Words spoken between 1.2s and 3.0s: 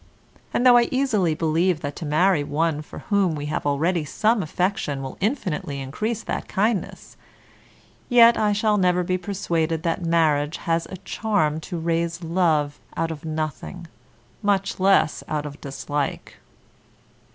believe that to marry one for